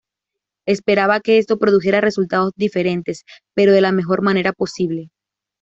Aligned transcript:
Esperaba 0.65 1.19
que 1.19 1.37
esto 1.37 1.59
"produjera 1.59 2.01
resultados 2.01 2.53
diferentes, 2.55 3.23
pero 3.53 3.71
de 3.71 3.81
la 3.81 3.91
mejor 3.91 4.23
manera 4.23 4.51
posible". 4.51 5.11